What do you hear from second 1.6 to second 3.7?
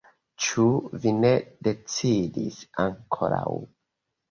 decidis ankoraŭ?